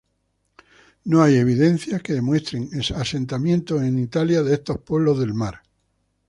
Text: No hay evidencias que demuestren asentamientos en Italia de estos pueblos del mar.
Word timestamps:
No 1.03 1.21
hay 1.21 1.35
evidencias 1.35 2.01
que 2.01 2.13
demuestren 2.13 2.67
asentamientos 2.95 3.83
en 3.83 3.99
Italia 3.99 4.41
de 4.41 4.55
estos 4.55 4.79
pueblos 4.79 5.19
del 5.19 5.35
mar. 5.35 5.61